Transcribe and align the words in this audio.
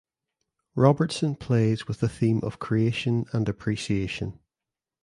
Robertson 0.73 1.35
plays 1.35 1.87
with 1.87 1.99
the 1.99 2.09
theme 2.09 2.39
of 2.41 2.57
creation 2.57 3.25
and 3.33 3.47
appreciation. 3.47 4.39